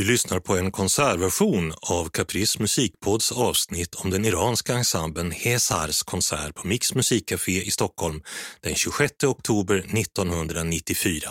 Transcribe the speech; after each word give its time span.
Vi 0.00 0.06
lyssnar 0.06 0.40
på 0.40 0.56
en 0.56 0.72
konsertversion 0.72 1.72
av 1.82 2.08
Caprice 2.08 2.62
musikpods 2.62 3.32
avsnitt 3.32 3.94
om 3.94 4.10
den 4.10 4.24
iranska 4.24 4.74
ensemblen 4.74 5.30
Hesars 5.30 6.02
konsert 6.02 6.54
på 6.54 6.66
Mix 6.66 6.94
musikcafé 6.94 7.62
i 7.62 7.70
Stockholm 7.70 8.22
den 8.60 8.74
26 8.74 9.24
oktober 9.24 9.76
1994. 9.76 11.30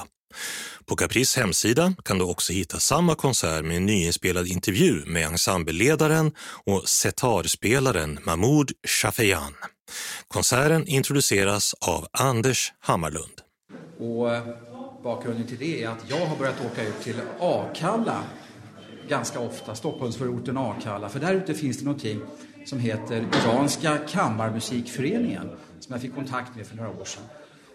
På 0.86 0.96
Caprice 0.96 1.40
hemsida 1.40 1.94
kan 2.06 2.18
du 2.18 2.26
också 2.26 2.54
hitta 2.54 2.80
samma 2.80 3.16
konsert 3.16 3.66
med 3.66 3.78
en 3.78 3.86
nyinspelad 3.86 4.48
intervju 4.48 5.06
med 5.06 5.26
ensembleledaren 5.26 6.32
och 6.66 6.90
setarspelaren 6.90 8.20
Mahmoud 8.24 8.72
Shafeyan. 8.88 9.54
Konserten 10.28 10.88
introduceras 10.88 11.74
av 11.74 12.08
Anders 12.12 12.74
Hammarlund. 12.80 13.42
Och 14.00 14.36
eh, 14.36 14.44
bakgrunden 15.04 15.48
till 15.48 15.58
det 15.60 15.84
är 15.84 15.90
att 15.90 16.04
jag 16.08 16.26
har 16.26 16.36
börjat 16.36 16.66
åka 16.66 16.84
ut 16.84 17.02
till 17.04 17.22
Akalla 17.40 18.24
ganska 19.10 19.40
ofta, 19.40 19.76
Stockholmsförorten 19.76 20.58
Akalla. 20.58 21.10
För 21.10 21.20
där 21.20 21.34
ute 21.34 21.54
finns 21.54 21.78
det 21.78 21.86
någonting 21.86 22.22
som 22.66 22.80
heter 22.80 23.26
Iranska 23.44 23.98
kammarmusikföreningen 23.98 25.50
som 25.80 25.94
jag 25.94 26.02
fick 26.02 26.16
kontakt 26.16 26.56
med 26.56 26.68
för 26.68 26.76
några 26.76 26.90
år 26.90 27.06
sedan. 27.06 27.24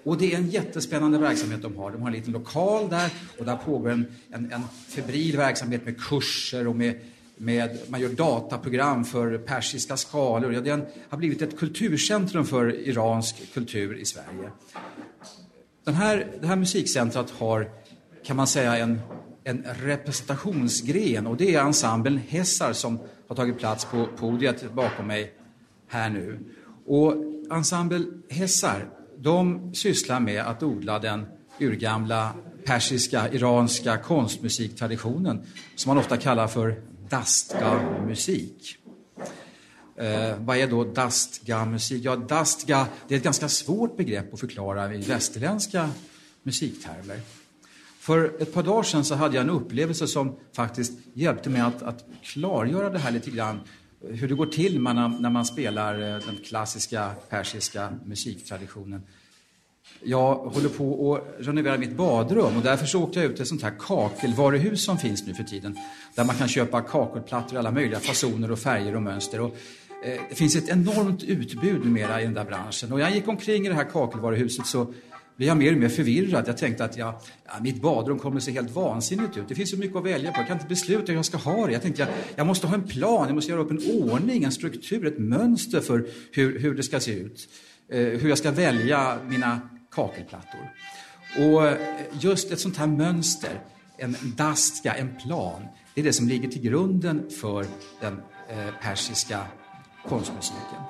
Och 0.04 0.18
det 0.18 0.32
är 0.32 0.36
en 0.36 0.50
jättespännande 0.50 1.18
verksamhet 1.18 1.62
de 1.62 1.76
har. 1.76 1.90
De 1.90 2.02
har 2.02 2.08
en 2.08 2.14
liten 2.14 2.32
lokal 2.32 2.88
där 2.88 3.10
och 3.38 3.44
där 3.44 3.56
pågår 3.56 3.90
en, 3.90 4.06
en, 4.30 4.52
en 4.52 4.62
febril 4.88 5.36
verksamhet 5.36 5.84
med 5.84 6.00
kurser 6.00 6.66
och 6.66 6.76
med, 6.76 7.00
med, 7.36 7.78
man 7.88 8.00
gör 8.00 8.08
dataprogram 8.08 9.04
för 9.04 9.38
persiska 9.38 9.96
skalor. 9.96 10.54
Ja, 10.54 10.60
det 10.60 10.86
har 11.08 11.18
blivit 11.18 11.42
ett 11.42 11.58
kulturcentrum 11.58 12.44
för 12.44 12.88
iransk 12.88 13.54
kultur 13.54 13.96
i 13.96 14.04
Sverige. 14.04 14.50
Den 15.84 15.94
här, 15.94 16.26
det 16.40 16.46
här 16.46 16.56
musikcentret 16.56 17.30
har, 17.30 17.70
kan 18.24 18.36
man 18.36 18.46
säga, 18.46 18.76
en, 18.76 19.00
en 19.44 19.64
representationsgren 19.82 21.26
och 21.26 21.36
det 21.36 21.54
är 21.54 21.60
ensemblen 21.60 22.18
Hessar 22.28 22.72
som 22.72 22.98
har 23.28 23.36
tagit 23.36 23.58
plats 23.58 23.84
på 23.84 24.08
podiet 24.16 24.72
bakom 24.72 25.06
mig 25.06 25.32
här 25.88 26.10
nu. 26.10 26.38
Och 26.86 27.14
ensemble 27.50 28.04
Hessar, 28.28 28.88
de 29.16 29.74
sysslar 29.74 30.20
med 30.20 30.42
att 30.42 30.62
odla 30.62 30.98
den 30.98 31.26
urgamla 31.60 32.34
persiska, 32.64 33.32
iranska 33.32 33.98
konstmusiktraditionen 33.98 35.46
som 35.76 35.90
man 35.90 35.98
ofta 35.98 36.16
kallar 36.16 36.46
för 36.46 36.82
dastga-musik. 37.08 38.76
Eh, 39.96 40.36
vad 40.38 40.56
är 40.56 40.66
då 40.66 40.84
dastga-musik? 40.84 42.04
Ja, 42.04 42.16
dastga 42.16 42.86
det 43.08 43.14
är 43.14 43.18
ett 43.18 43.24
ganska 43.24 43.48
svårt 43.48 43.96
begrepp 43.96 44.34
att 44.34 44.40
förklara 44.40 44.94
i 44.94 44.98
västerländska 45.00 45.90
musiktermer. 46.42 47.20
För 48.04 48.42
ett 48.42 48.54
par 48.54 48.62
dagar 48.62 48.82
sedan 48.82 49.04
så 49.04 49.14
hade 49.14 49.34
jag 49.34 49.42
en 49.42 49.50
upplevelse 49.50 50.06
som 50.06 50.36
faktiskt 50.52 50.92
hjälpte 51.14 51.50
mig 51.50 51.60
att, 51.60 51.82
att 51.82 52.04
klargöra 52.22 52.90
det 52.90 52.98
här 52.98 53.10
lite 53.10 53.30
grann. 53.30 53.60
Hur 54.00 54.28
det 54.28 54.34
går 54.34 54.46
till 54.46 54.80
man, 54.80 55.22
när 55.22 55.30
man 55.30 55.44
spelar 55.44 55.94
eh, 55.94 56.26
den 56.26 56.36
klassiska 56.44 57.10
persiska 57.28 57.92
musiktraditionen. 58.04 59.02
Jag 60.02 60.34
håller 60.34 60.68
på 60.68 61.14
att 61.14 61.46
renovera 61.46 61.78
mitt 61.78 61.96
badrum 61.96 62.56
och 62.56 62.62
därför 62.62 62.86
så 62.86 63.02
åkte 63.02 63.18
jag 63.18 63.30
ut 63.30 63.36
till 63.36 63.42
ett 63.42 63.48
sånt 63.48 63.62
här 63.62 63.74
kakelvaruhus 63.78 64.84
som 64.84 64.98
finns 64.98 65.26
nu 65.26 65.34
för 65.34 65.44
tiden. 65.44 65.78
Där 66.14 66.24
man 66.24 66.36
kan 66.36 66.48
köpa 66.48 66.80
kakelplattor 66.80 67.54
i 67.54 67.58
alla 67.58 67.70
möjliga 67.70 68.00
fasoner 68.00 68.50
och 68.50 68.58
färger 68.58 68.96
och 68.96 69.02
mönster. 69.02 69.40
Och, 69.40 69.56
eh, 70.04 70.20
det 70.28 70.34
finns 70.34 70.56
ett 70.56 70.68
enormt 70.68 71.22
utbud 71.22 71.84
numera 71.84 72.20
i 72.20 72.24
den 72.24 72.34
där 72.34 72.44
branschen. 72.44 72.92
Och 72.92 73.00
jag 73.00 73.10
gick 73.14 73.28
omkring 73.28 73.66
i 73.66 73.68
det 73.68 73.74
här 73.74 73.90
kakelvaruhuset 73.90 74.66
så 74.66 74.94
blev 75.36 75.48
jag 75.48 75.56
mer 75.56 75.72
och 75.72 75.78
mer 75.78 75.88
förvirrad. 75.88 76.44
Jag 76.48 76.56
tänkte 76.56 76.84
att 76.84 76.96
jag, 76.96 77.14
ja, 77.46 77.52
mitt 77.60 77.82
badrum 77.82 78.18
kommer 78.18 78.36
att 78.36 78.42
se 78.42 78.52
helt 78.52 78.70
vansinnigt 78.70 79.36
ut. 79.36 79.48
Det 79.48 79.54
finns 79.54 79.70
så 79.70 79.76
mycket 79.76 79.96
att 79.96 80.04
välja 80.04 80.32
på. 80.32 80.40
Jag 80.40 80.46
kan 80.46 80.56
inte 80.56 80.68
besluta 80.68 81.12
hur 81.12 81.14
jag 81.14 81.24
ska 81.24 81.36
ha 81.36 81.66
det. 81.66 81.72
Jag 81.72 81.82
tänkte 81.82 82.02
jag, 82.02 82.10
jag 82.36 82.46
måste 82.46 82.66
ha 82.66 82.74
en 82.74 82.88
plan, 82.88 83.26
jag 83.26 83.34
måste 83.34 83.50
göra 83.50 83.62
upp 83.62 83.70
en 83.70 84.02
ordning, 84.02 84.44
en 84.44 84.52
struktur, 84.52 85.06
ett 85.06 85.18
mönster 85.18 85.80
för 85.80 86.06
hur, 86.32 86.58
hur 86.58 86.74
det 86.74 86.82
ska 86.82 87.00
se 87.00 87.12
ut. 87.12 87.48
Eh, 87.92 87.98
hur 87.98 88.28
jag 88.28 88.38
ska 88.38 88.50
välja 88.50 89.18
mina 89.28 89.60
kakelplattor. 89.90 90.72
Och 91.38 91.66
eh, 91.66 91.78
just 92.20 92.52
ett 92.52 92.60
sånt 92.60 92.76
här 92.76 92.86
mönster, 92.86 93.60
en 93.96 94.16
daska, 94.36 94.94
en 94.94 95.16
plan, 95.16 95.62
det 95.94 96.00
är 96.00 96.04
det 96.04 96.12
som 96.12 96.28
ligger 96.28 96.48
till 96.48 96.62
grunden 96.62 97.30
för 97.30 97.66
den 98.00 98.12
eh, 98.48 98.74
persiska 98.82 99.40
konstmusiken. 100.08 100.80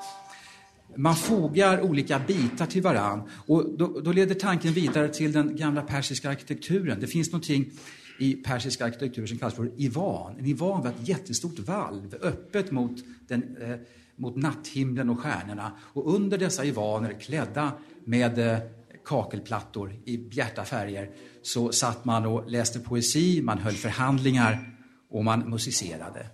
Man 0.96 1.16
fogar 1.16 1.80
olika 1.80 2.18
bitar 2.18 2.66
till 2.66 2.82
varann 2.82 3.22
och 3.46 3.78
då, 3.78 4.00
då, 4.00 4.12
leder 4.12 4.34
tanken 4.34 4.72
vidare 4.72 5.08
till 5.08 5.32
den 5.32 5.56
gamla 5.56 5.82
persiska 5.82 6.30
arkitekturen. 6.30 7.00
Det 7.00 7.06
finns 7.06 7.32
någonting 7.32 7.70
i 8.18 8.32
persisk 8.32 8.80
arkitektur 8.80 9.26
som 9.26 9.38
kallas 9.38 9.54
för 9.54 9.72
ivan. 9.76 10.36
En 10.38 10.46
ivan 10.46 10.82
var 10.82 10.90
ett 10.90 11.08
jättestort 11.08 11.58
valv 11.58 12.14
öppet 12.22 12.70
mot, 12.70 13.04
den, 13.28 13.56
eh, 13.56 13.76
mot 14.16 14.36
natthimlen 14.36 15.10
och 15.10 15.20
stjärnorna. 15.20 15.72
Och 15.80 16.14
under 16.14 16.38
dessa 16.38 16.64
ivaner, 16.64 17.20
klädda 17.20 17.72
med 18.04 18.38
eh, 18.38 18.58
kakelplattor 19.04 19.96
i 20.04 20.18
bjärta 20.18 20.64
färger, 20.64 21.10
så 21.42 21.72
satt 21.72 22.04
man 22.04 22.26
och 22.26 22.50
läste 22.50 22.80
poesi, 22.80 23.42
man 23.42 23.58
höll 23.58 23.74
förhandlingar 23.74 24.76
och 25.10 25.24
man 25.24 25.50
musicerade. 25.50 26.26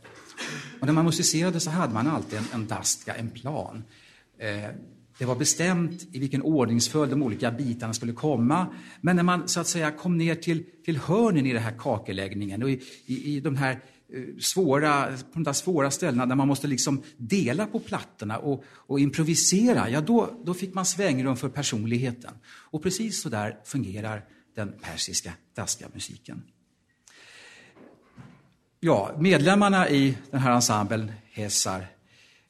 Och 0.81 0.87
när 0.87 0.93
man 0.93 1.05
musicerade 1.05 1.61
så 1.61 1.71
hade 1.71 1.95
man 1.95 2.07
alltid 2.07 2.39
en, 2.39 2.45
en 2.55 2.67
daska, 2.67 3.15
en 3.15 3.31
plan. 3.31 3.83
Eh, 4.41 4.71
det 5.19 5.25
var 5.27 5.37
bestämt 5.37 6.09
i 6.13 6.19
vilken 6.19 6.43
ordningsföljd 6.43 7.13
de 7.13 7.23
olika 7.23 7.51
bitarna 7.51 7.95
skulle 7.95 8.13
komma. 8.13 8.67
Men 9.01 9.17
när 9.17 9.23
man 9.23 9.49
så 9.49 9.61
att 9.61 9.67
säga 9.67 9.91
kom 9.91 10.19
ner 10.19 10.35
till, 10.35 10.65
till 10.85 10.97
hörnen 10.97 11.47
i 11.47 11.53
den 11.53 11.63
här 11.63 11.75
kakeläggningen 11.79 12.63
och 12.63 12.71
i, 12.71 12.83
i, 13.07 13.37
i 13.37 13.41
de 13.41 13.57
här 13.57 13.73
eh, 13.73 14.23
svåra, 14.41 15.07
på 15.07 15.33
de 15.33 15.43
där 15.43 15.53
svåra 15.53 15.91
ställena 15.91 16.27
där 16.27 16.37
man 16.37 16.49
måste 16.49 16.67
liksom 16.67 17.03
dela 17.17 17.67
på 17.67 17.79
plattorna 17.79 18.39
och, 18.39 18.65
och 18.69 19.01
improvisera, 19.01 19.91
ja 19.91 20.01
då, 20.01 20.31
då 20.45 20.55
fick 20.55 20.75
man 20.75 20.87
svängrum 20.87 21.37
för 21.37 21.49
personligheten. 21.49 22.35
Och 22.47 22.83
precis 22.83 23.23
så 23.23 23.29
där 23.29 23.59
fungerar 23.65 24.25
den 24.57 24.73
persiska 24.83 25.33
daska-musiken. 25.57 26.43
Ja, 28.81 29.17
medlemmarna 29.19 29.89
i 29.89 30.19
den 30.31 30.41
här 30.41 30.53
ensemblen, 30.53 31.13
Hesar, 31.33 31.87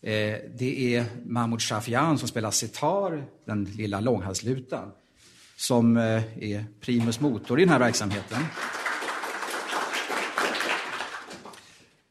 Eh, 0.02 0.36
det 0.58 0.96
är 0.96 1.04
Mahmoud 1.24 1.62
Shafian 1.62 2.18
som 2.18 2.28
spelar 2.28 2.50
sitar, 2.50 3.24
den 3.44 3.64
lilla 3.64 4.00
långhalslutan, 4.00 4.92
som 5.56 5.96
eh, 5.96 6.42
är 6.52 6.64
primus 6.80 7.20
motor 7.20 7.60
i 7.60 7.62
den 7.62 7.72
här 7.72 7.78
verksamheten. 7.78 8.38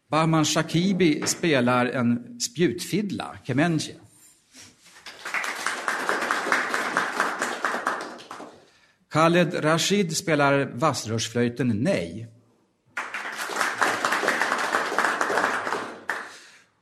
Bahman 0.08 0.46
Shakibi 0.46 1.24
spelar 1.26 1.86
en 1.86 2.40
spjutfiddla, 2.40 3.38
kemenji. 3.44 3.96
Khaled 9.10 9.64
Rashid 9.64 10.18
spelar 10.18 10.66
vassrörsflöjten 10.74 11.68
Nej. 11.68 12.28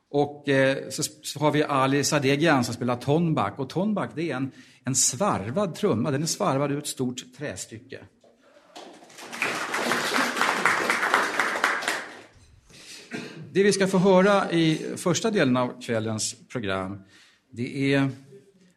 Och 0.10 0.50
eh, 0.50 0.90
så, 0.90 1.04
så, 1.04 1.40
har 1.40 1.52
vi 1.52 1.64
Ali 1.64 2.04
Sadegian 2.04 2.64
som 2.64 2.74
spelar 2.74 2.96
tonback. 2.96 3.60
Och 3.60 3.70
tonback 3.70 4.12
det 4.16 4.32
är 4.32 4.36
en, 4.36 4.52
en 4.84 4.96
svarvad 4.96 5.76
trumma, 5.76 6.12
den 6.12 6.24
är 6.24 6.28
svarvad 6.28 6.72
ur 6.72 6.78
ett 6.78 6.88
stort 6.88 7.38
trästycke. 7.38 8.00
Det 13.52 13.64
vi 13.64 13.74
ska 13.74 13.88
få 13.88 13.98
höra 13.98 14.52
i 14.52 14.96
första 14.98 15.32
delen 15.32 15.58
av 15.58 15.82
kvällens 15.82 16.36
program, 16.48 17.02
det 17.52 17.94
är 17.94 18.10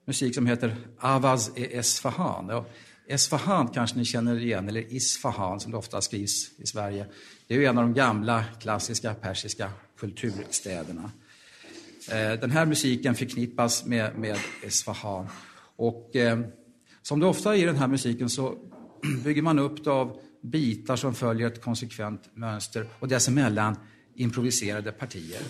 musik 0.07 0.35
som 0.35 0.47
heter 0.47 0.77
Avaz 0.99 1.51
e 1.57 1.79
Esfahan. 1.79 2.51
Och 2.51 2.71
Esfahan 3.09 3.69
kanske 3.69 3.99
ni 3.99 4.05
känner 4.05 4.39
igen, 4.39 4.69
eller 4.69 4.93
Isfahan 4.93 5.61
som 5.61 5.73
det 5.73 5.79
ofta 5.79 6.01
skrivs 6.01 6.59
i 6.59 6.67
Sverige. 6.67 7.07
Det 7.47 7.55
är 7.55 7.59
ju 7.59 7.65
en 7.65 7.79
av 7.79 7.85
de 7.85 7.95
gamla 7.95 8.45
klassiska 8.61 9.15
persiska 9.15 9.73
kulturstäderna. 10.01 11.11
Eh, 12.11 12.41
den 12.41 12.51
här 12.51 12.67
musiken 12.67 13.15
förknippas 13.15 13.85
med, 13.85 14.19
med 14.19 14.37
Esfahan. 14.63 15.27
Och 15.77 16.17
eh, 16.17 16.41
som 17.03 17.21
det 17.21 17.27
ofta 17.27 17.57
är 17.57 17.63
i 17.63 17.65
den 17.65 17.77
här 17.77 17.89
musiken 17.89 18.31
så 18.31 18.59
bygger 19.25 19.43
man 19.43 19.59
upp 19.59 19.85
det 19.85 19.91
av 19.91 20.21
bitar 20.43 20.97
som 20.97 21.15
följer 21.15 21.47
ett 21.47 21.63
konsekvent 21.63 22.37
mönster 22.37 22.87
och 22.99 23.09
dessemellan 23.09 23.77
improviserade 24.15 24.93
partier. 24.93 25.43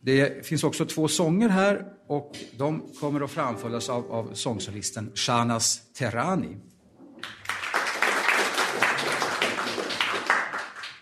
Det 0.00 0.46
finns 0.46 0.64
också 0.64 0.86
två 0.86 1.08
sånger 1.08 1.48
här 1.48 1.84
och 2.06 2.36
de 2.56 2.82
kommer 3.00 3.20
att 3.20 3.30
framföras 3.30 3.88
av, 3.88 4.12
av 4.12 4.34
sångsolisten 4.34 5.12
Shanas 5.14 5.92
Terani. 5.92 6.56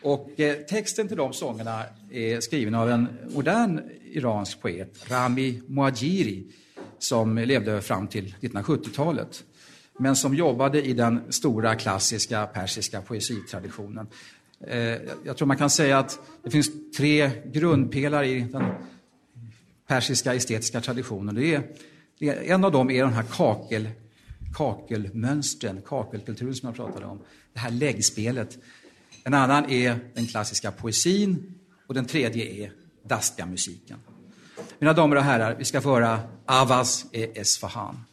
Och 0.03 0.41
eh, 0.41 0.57
texten 0.57 1.09
till 1.09 1.17
de 1.17 1.33
sångerna 1.33 1.85
är 2.11 2.41
skriven 2.41 2.75
av 2.75 2.91
en 2.91 3.09
modern 3.35 3.81
iransk 4.13 4.61
poet, 4.61 5.11
Rami 5.11 5.63
Muajiri, 5.67 6.45
som 6.99 7.39
levde 7.39 7.83
fram 7.83 8.07
till 8.09 8.35
1970-talet, 8.41 9.45
men 9.99 10.17
som 10.17 10.35
jobbade 10.35 10.83
i 10.83 10.93
den 10.93 11.21
stora 11.29 11.75
klassiska 11.75 12.47
persiska 12.47 13.01
poesitraditionen. 13.01 14.07
Eh, 14.67 14.97
jag 15.25 15.37
tror 15.37 15.47
man 15.47 15.57
kan 15.57 15.71
säga 15.71 15.99
att 15.99 16.19
det 16.43 16.51
finns 16.51 16.71
tre 16.97 17.31
grundpelare 17.45 18.29
i 18.29 18.41
den 18.41 18.65
persiska 19.87 20.35
estetiska 20.35 20.81
traditionen. 20.81 21.35
Det 21.35 21.55
är, 21.55 21.63
en 22.43 22.65
av 22.65 22.73
dem 22.73 22.91
är 22.91 23.05
den 23.05 23.13
här 23.13 23.25
kakel, 23.31 23.89
kakelmönstren, 24.55 25.83
kakelkulturen 25.87 26.55
som 26.55 26.67
jag 26.67 26.77
pratade 26.77 27.07
om. 27.07 27.21
Det 27.53 27.59
här 27.59 27.71
läggspelet. 27.71 28.59
En 29.25 29.35
annan 29.35 29.71
är 29.71 29.99
den 30.15 30.27
klassiska 30.27 30.73
poesin 30.73 31.55
och 31.87 31.95
den 31.95 32.07
tredje 32.07 32.65
är 32.65 32.73
daska-musiken. 33.09 33.99
Mina 34.79 34.93
damer 34.93 35.17
och 35.17 35.23
herrar, 35.23 35.55
vi 35.59 35.65
ska 35.65 35.81
föra 35.81 36.21
Avaz 36.47 37.07
e 37.13 37.41
Esfahan. 37.41 38.05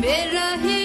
मेरा 0.00 0.48
ही 0.62 0.75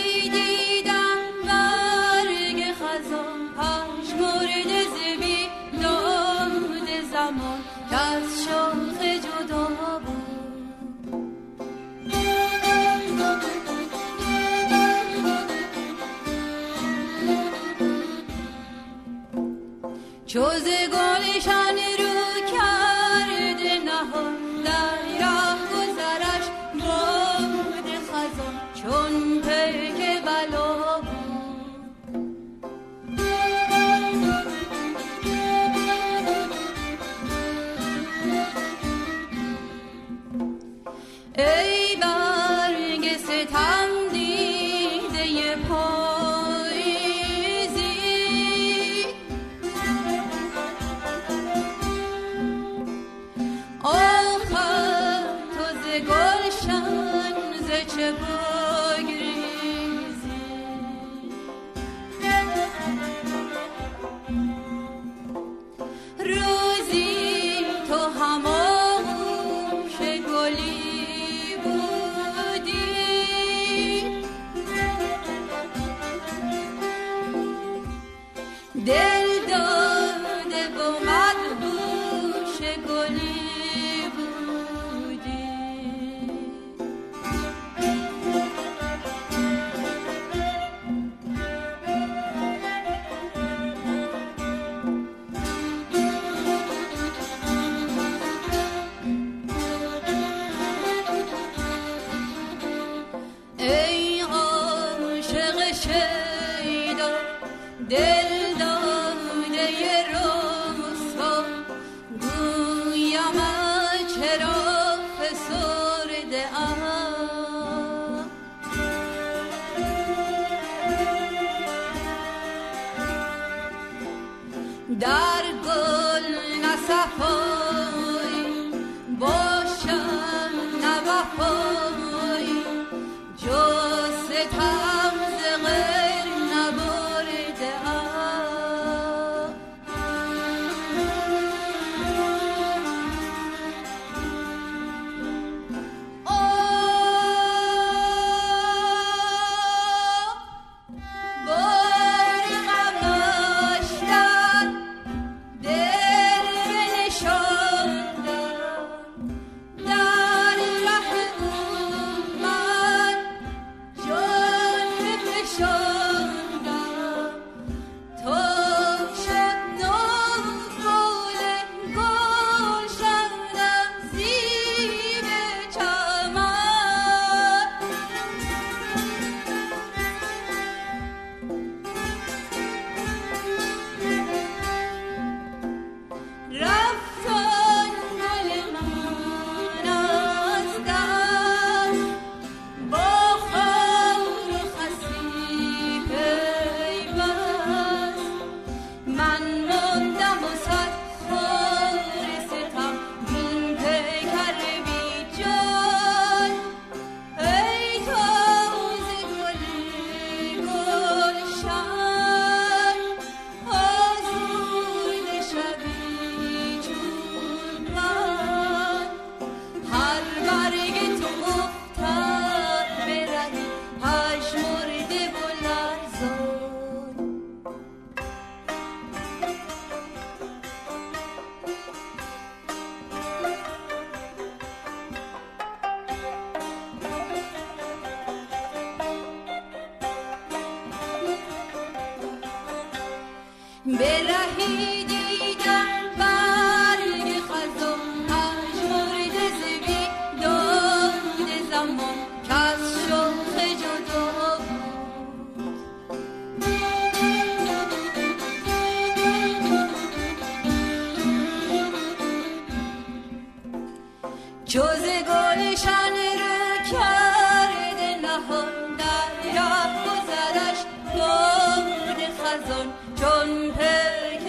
جز 264.71 265.03
گلشن 265.03 266.15
رو 266.41 266.91
کرده 266.91 268.15
نهان 268.21 268.95
در 268.97 269.29
ره 269.43 269.83
گذرش 270.05 270.79
باد 271.13 272.19
خزان 272.39 272.87
چون 273.15 273.71
پر 273.71 274.40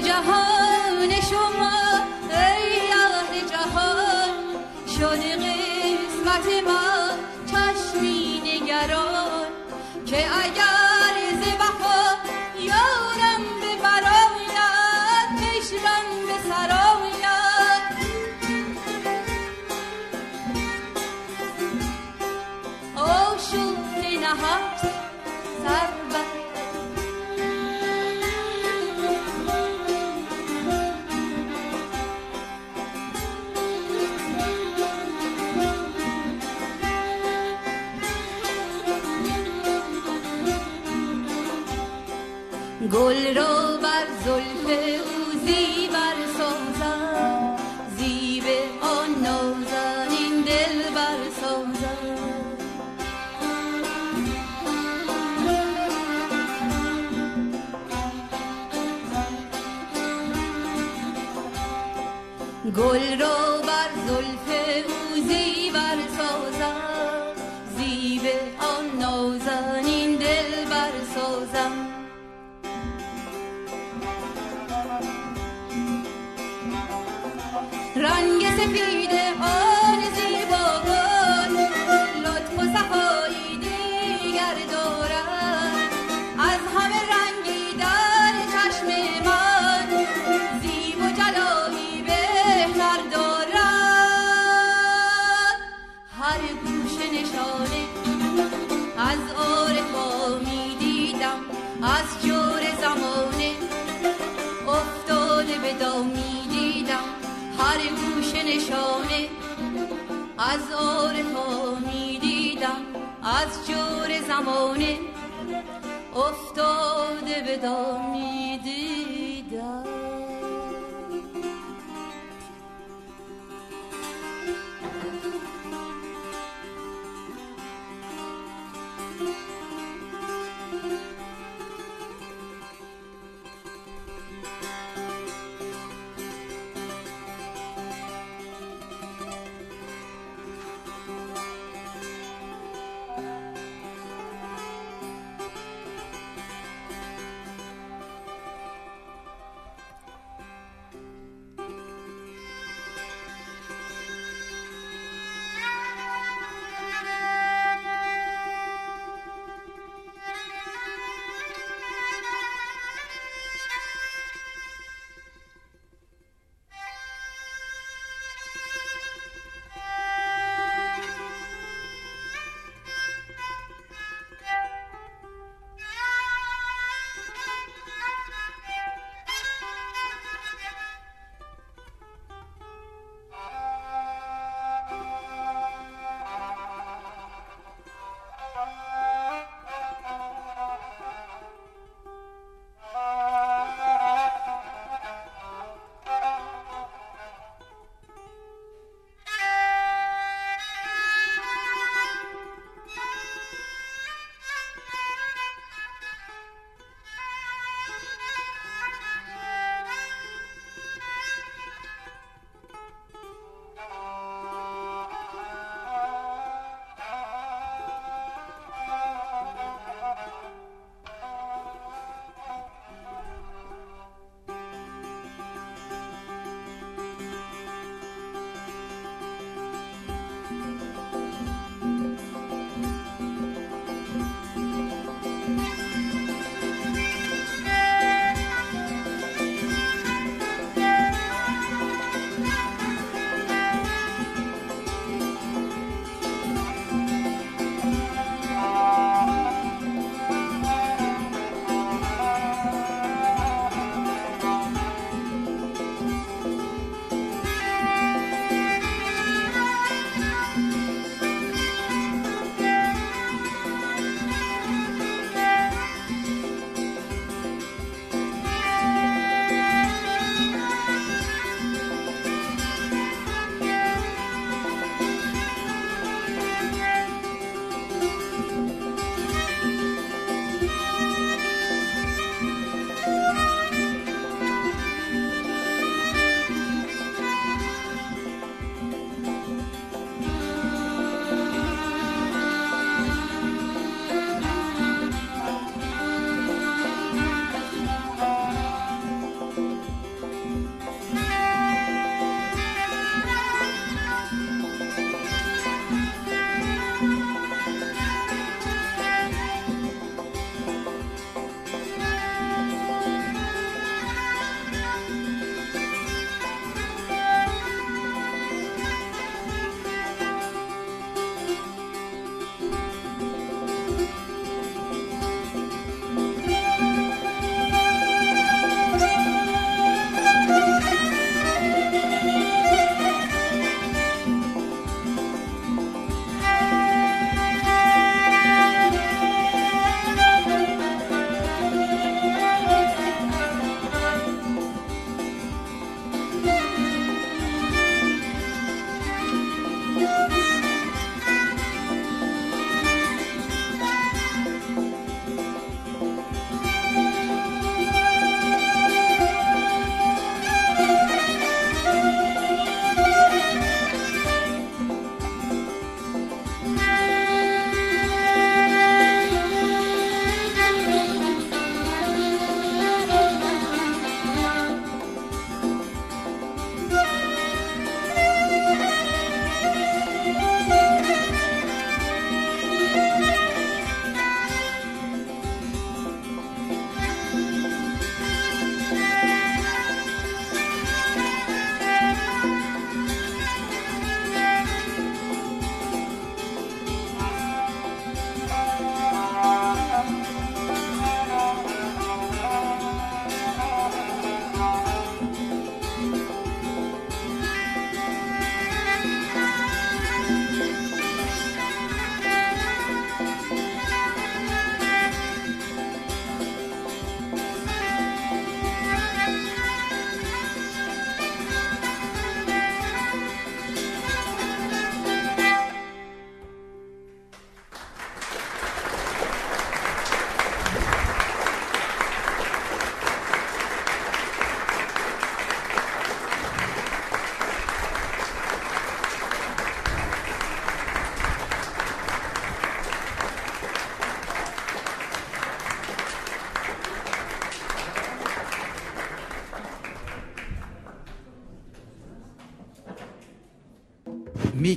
جهان 0.00 1.20
شما. 1.20 1.81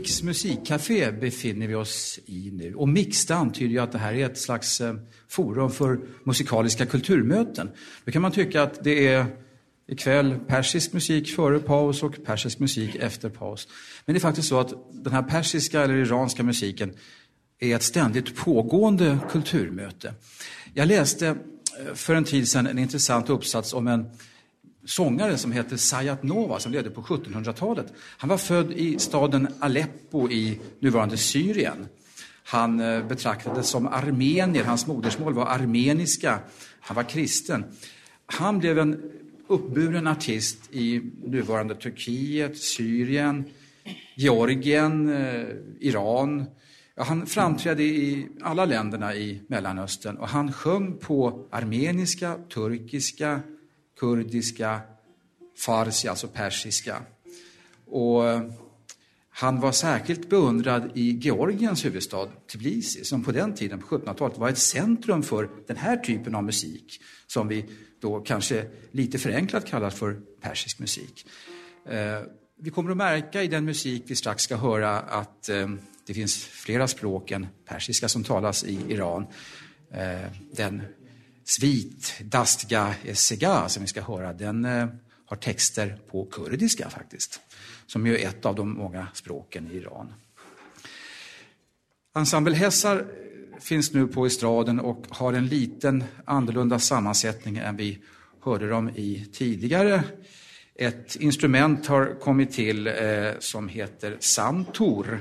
Mix 0.06 0.24
musikcafé 0.24 1.12
befinner 1.12 1.68
vi 1.68 1.76
oss 1.76 2.20
i 2.26 2.52
nu. 2.52 2.76
Och 2.76 2.90
Mix 2.90 3.26
det 3.26 3.36
antyder 3.36 3.72
ju 3.72 3.80
att 3.80 3.92
det 3.92 3.98
här 3.98 4.14
är 4.14 4.26
ett 4.26 4.38
slags 4.38 4.82
eh, 4.82 4.96
forum 5.28 5.72
för 5.72 6.00
musikaliska 6.24 6.86
kulturmöten. 6.86 7.70
Då 8.06 8.12
kan 8.12 8.22
man 8.22 8.32
tycka 8.32 8.64
att 8.64 8.84
det 8.84 9.08
är 9.08 9.26
ikväll 9.88 10.40
persisk 10.48 10.94
musik 10.94 11.36
före 11.36 11.60
paus 11.60 12.04
och 12.04 12.26
persisk 12.26 12.60
musik 12.60 12.96
efter 12.96 13.30
paus. 13.30 13.68
Men 14.06 14.14
det 14.14 14.18
är 14.18 14.22
faktiskt 14.22 14.48
så 14.48 14.60
att 14.60 14.74
den 14.92 15.14
här 15.14 15.24
persiska 15.24 15.82
eller 15.82 15.96
iranska 15.96 16.44
musiken 16.44 16.94
är 17.60 17.76
ett 17.76 17.84
ständigt 17.84 18.36
pågående 18.36 19.20
kulturmöte. 19.32 20.14
Jag 20.74 20.88
läste 20.88 21.28
eh, 21.28 21.36
för 21.94 22.16
en 22.16 22.24
tid 22.24 22.48
sedan 22.48 22.68
en 22.68 22.80
intressant 22.80 23.30
uppsats 23.30 23.74
om 23.74 23.88
en 23.88 24.06
sångare 24.86 25.38
som 25.38 25.52
heter 25.52 25.78
Sayat 25.78 26.24
Nova 26.24 26.60
som 26.60 26.72
levde 26.72 26.90
på 26.90 27.02
1700-talet. 27.02 27.94
Han 28.18 28.30
var 28.30 28.38
född 28.38 28.72
i 28.72 29.00
staden 29.00 29.48
Aleppo 29.60 30.30
i 30.30 30.60
nuvarande 30.80 31.18
Syrien. 31.18 31.88
Han 32.44 32.80
eh, 32.80 33.08
betraktades 33.08 33.68
som 33.68 33.88
armenier, 33.88 34.64
hans 34.64 34.88
modersmål 34.88 35.34
var 35.34 35.46
armeniska, 35.46 36.40
han 36.80 36.96
var 36.96 37.04
kristen. 37.04 37.64
Han 38.26 38.60
blev 38.60 38.80
en 38.80 39.12
uppburen 39.48 40.08
artist 40.08 40.58
i 40.72 41.02
nuvarande 41.24 41.76
Turkiet, 41.76 42.58
Syrien, 42.58 43.46
Georgien, 44.16 45.10
eh, 45.10 45.46
Iran. 45.80 46.46
Han 46.98 47.26
framträdde 47.26 47.84
i 47.84 48.28
alla 48.42 48.66
länderna 48.66 49.16
i 49.16 49.42
Mellanöstern 49.48 50.18
och 50.18 50.28
han 50.28 50.54
sjöng 50.54 50.98
på 50.98 51.48
armeniska, 51.52 52.36
turkiska, 52.54 53.42
kurdiska, 54.00 54.82
farsi, 55.58 56.08
alltså 56.08 56.28
persiska. 56.28 57.02
Och 57.86 58.28
eh, 58.28 58.42
han 59.30 59.60
var 59.60 59.72
särskilt 59.72 60.30
beundrad 60.30 60.92
i 60.94 61.12
Georgiens 61.12 61.86
huvudstad 61.86 62.28
Tbilisi, 62.52 63.04
som 63.04 63.24
på 63.24 63.32
den 63.32 63.54
tiden, 63.56 63.80
på 63.80 63.86
1700-talet, 63.86 64.38
var 64.38 64.50
ett 64.50 64.58
centrum 64.58 65.24
för 65.24 65.50
den 65.68 65.78
här 65.78 65.98
typen 65.98 66.36
av 66.36 66.44
musik, 66.44 67.02
som 67.28 67.48
vi 67.48 67.66
då 68.02 68.20
kanske 68.20 68.66
lite 68.92 69.18
förenklat 69.20 69.66
kallar 69.66 69.90
för 69.90 70.22
persisk 70.42 70.80
musik. 70.80 71.28
Eh, 71.90 72.22
vi 72.58 72.70
kommer 72.70 72.92
att 72.92 72.98
märka 72.98 73.44
i 73.44 73.48
den 73.48 73.66
musik 73.66 74.04
vi 74.08 74.16
strax 74.16 74.44
ska 74.44 74.56
höra 74.56 75.00
att 75.00 75.50
eh, 75.50 75.70
det 76.08 76.14
finns 76.14 76.38
flera 76.46 76.88
språk 76.88 77.32
än 77.32 77.48
persiska 77.66 78.10
som 78.10 78.24
talas 78.24 78.64
i 78.64 78.80
Iran. 78.88 79.26
Den 80.52 80.82
svit, 81.46 82.14
Dastga 82.22 82.96
Sega, 83.14 83.70
som 83.70 83.82
vi 83.82 83.88
ska 83.88 84.02
höra, 84.02 84.34
den 84.34 84.66
eh, 84.66 84.88
har 85.26 85.38
texter 85.38 85.98
på 86.12 86.26
kurdiska 86.26 86.90
faktiskt, 86.90 87.40
som 87.88 88.08
ju 88.08 88.18
är 88.18 88.28
ett 88.28 88.46
av 88.46 88.56
de 88.56 88.78
många 88.78 89.08
språken 89.14 89.72
i 89.72 89.76
Iran. 89.76 90.14
Ensemble 92.16 92.56
Hessar 92.56 92.98
eh, 92.98 93.60
finns 93.60 93.94
nu 93.94 94.08
på 94.08 94.26
estraden 94.26 94.80
och 94.80 95.06
har 95.10 95.34
en 95.34 95.48
liten 95.48 96.04
annorlunda 96.26 96.80
sammansättning 96.80 97.58
än 97.58 97.76
vi 97.76 98.00
hörde 98.42 98.70
dem 98.70 98.90
i 98.90 99.26
tidigare. 99.34 100.04
Ett 100.76 101.16
instrument 101.16 101.88
har 101.88 102.20
kommit 102.20 102.52
till 102.52 102.88
eh, 102.88 102.94
som 103.40 103.70
heter 103.70 104.18
santor. 104.20 105.20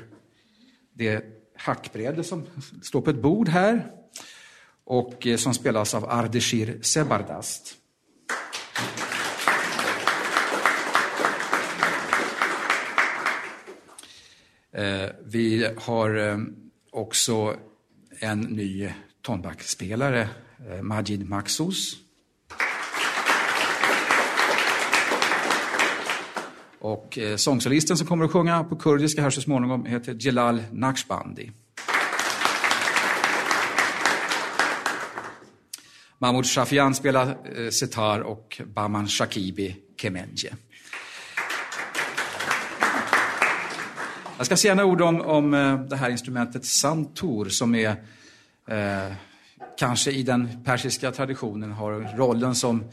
Det 0.95 1.09
är 1.09 1.23
hackbräde 1.57 2.25
som 2.25 2.43
står 2.83 3.01
på 3.01 3.11
ett 3.11 3.23
bord 3.23 3.49
här 3.49 3.91
och 4.85 5.27
eh, 5.27 5.37
som 5.37 5.55
spelas 5.55 5.95
av 5.95 6.11
Ardeshir 6.11 6.79
Sebardast. 6.83 7.75
Eh, 14.73 15.09
vi 15.25 15.75
har 15.77 16.17
eh, 16.17 16.39
också 16.93 17.57
en 18.19 18.41
ny 18.41 18.93
tonbackspelare, 19.23 20.29
Majid 20.83 21.29
Maxous. 21.29 21.97
Och 26.79 27.19
sångsolisten 27.37 27.97
som 27.97 28.07
kommer 28.07 28.25
att 28.25 28.33
sjunga 28.33 28.65
på 28.65 28.77
kurdiska 28.77 29.23
här 29.23 29.31
så 29.31 29.41
småningom 29.41 29.85
heter 29.85 30.17
Jelal 30.21 30.63
Naqshbandi. 30.73 31.51
Mahmoud 36.25 36.47
Shafian 36.47 36.95
spelar 36.95 37.37
eh, 37.57 37.71
setar 37.71 38.21
och 38.21 38.61
Baman 38.75 39.09
Shakibi 39.09 39.77
kemenje. 39.97 40.55
Jag 44.37 44.47
ska 44.47 44.57
säga 44.57 44.75
några 44.75 44.89
ord 44.89 45.01
om, 45.01 45.21
om 45.21 45.55
eh, 45.55 45.81
det 45.81 45.97
här 45.97 46.11
instrumentet 46.11 46.65
santur 46.65 47.45
som 47.45 47.75
är 47.75 47.89
eh, 48.69 49.13
kanske 49.79 50.11
i 50.11 50.23
den 50.23 50.65
persiska 50.65 51.13
traditionen 51.13 51.73
har 51.73 52.17
rollen 52.17 52.55
som 52.55 52.85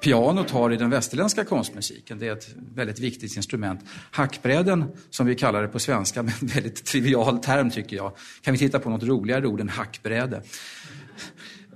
pianot 0.00 0.50
har 0.50 0.72
i 0.72 0.76
den 0.76 0.90
västerländska 0.90 1.44
konstmusiken. 1.44 2.18
Det 2.18 2.28
är 2.28 2.32
ett 2.32 2.48
väldigt 2.74 2.98
viktigt 2.98 3.36
instrument. 3.36 3.80
Hackbräden, 4.10 4.84
som 5.10 5.26
vi 5.26 5.34
kallar 5.34 5.62
det 5.62 5.68
på 5.68 5.78
svenska, 5.78 6.22
med 6.22 6.34
en 6.40 6.46
väldigt 6.46 6.84
trivial 6.84 7.38
term 7.38 7.70
tycker 7.70 7.96
jag. 7.96 8.12
Kan 8.42 8.52
vi 8.52 8.58
titta 8.58 8.78
på 8.78 8.90
något 8.90 9.02
roligare 9.02 9.46
ord 9.46 9.60
än 9.60 9.68
hackbräde? 9.68 10.42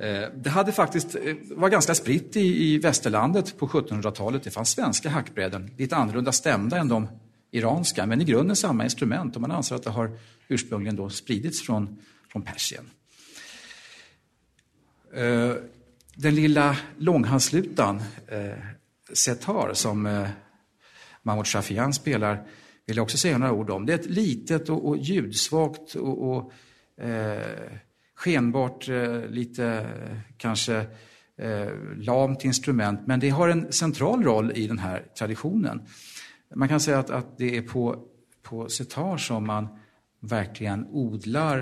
Eh, 0.01 0.29
det 0.35 0.51
hade 0.51 0.73
faktiskt, 0.73 1.15
eh, 1.15 1.35
var 1.51 1.69
ganska 1.69 1.95
spritt 1.95 2.37
i, 2.37 2.75
i 2.75 2.79
västerlandet 2.79 3.59
på 3.59 3.69
1700-talet. 3.69 4.43
Det 4.43 4.51
fanns 4.51 4.71
svenska 4.71 5.09
hackbräden, 5.09 5.71
lite 5.77 5.97
annorlunda 5.97 6.33
stämda 6.33 6.79
än 6.79 6.89
de 6.89 7.09
iranska, 7.51 8.07
men 8.07 8.21
i 8.21 8.25
grunden 8.25 8.57
samma 8.57 8.85
instrument 8.85 9.35
och 9.35 9.41
man 9.41 9.51
anser 9.51 9.77
att 9.77 9.83
det 9.83 9.91
har 9.91 10.19
ursprungligen 10.49 10.97
då 10.97 11.11
spridits 11.11 11.63
från, 11.63 11.99
från 12.33 12.43
Persien. 12.43 12.91
Eh, 15.15 15.53
den 16.17 16.35
lilla 16.35 16.77
långhandslutan, 16.99 18.03
setar, 19.13 19.71
som 19.75 20.27
Mahmoud 21.23 21.47
Shafian 21.47 21.95
spelar, 21.95 22.47
vill 22.87 22.97
jag 22.97 23.05
också 23.05 23.19
säga 23.19 23.39
några 23.39 23.53
ord 23.53 23.71
om. 23.71 23.87
Det 23.87 23.93
är 23.93 23.99
ett 23.99 24.11
litet 24.11 24.69
och, 24.69 24.89
och 24.89 24.97
ljudsvagt 24.99 25.95
och, 25.95 26.31
och 26.31 26.53
eh, 27.05 27.79
skenbart 28.15 28.89
eh, 28.89 29.27
lite 29.27 29.87
kanske 30.37 30.87
eh, 31.37 31.69
lamt 31.97 32.45
instrument, 32.45 33.07
men 33.07 33.21
det 33.21 33.31
har 33.31 33.49
en 33.49 33.73
central 33.73 34.23
roll 34.23 34.53
i 34.55 34.67
den 34.67 34.79
här 34.79 35.07
traditionen. 35.19 35.83
Man 36.55 36.69
kan 36.69 36.81
säga 36.81 36.99
att, 36.99 37.11
att 37.11 37.39
det 37.39 37.57
är 37.57 37.63
på, 37.63 37.99
på 38.43 38.69
setar 38.69 39.17
som 39.17 39.47
man 39.47 39.69
verkligen 40.21 40.87
odlar 40.87 41.59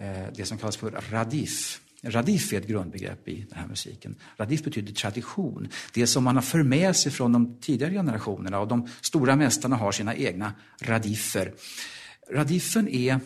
eh, 0.00 0.32
det 0.34 0.44
som 0.44 0.58
kallas 0.58 0.76
för 0.76 0.90
radif. 1.10 1.80
Radif 2.02 2.52
är 2.52 2.58
ett 2.58 2.66
grundbegrepp 2.66 3.28
i 3.28 3.46
den 3.48 3.58
här 3.58 3.66
musiken. 3.66 4.16
Radif 4.36 4.64
betyder 4.64 4.92
tradition. 4.92 5.68
Det 5.94 6.06
som 6.06 6.24
man 6.24 6.34
har 6.34 6.42
för 6.42 6.62
med 6.62 6.96
sig 6.96 7.12
från 7.12 7.32
de 7.32 7.58
tidigare 7.60 7.92
generationerna 7.92 8.60
och 8.60 8.68
de 8.68 8.88
stora 9.00 9.36
mästarna 9.36 9.76
har 9.76 9.92
sina 9.92 10.14
egna 10.14 10.52
radiffer. 10.82 11.52
Radiffen 12.30 12.88
är 12.88 13.20